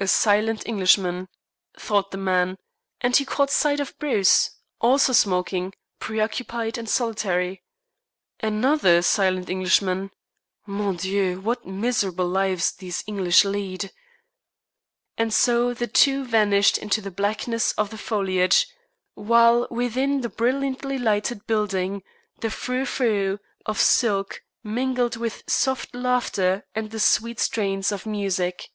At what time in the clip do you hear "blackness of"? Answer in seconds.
17.10-17.90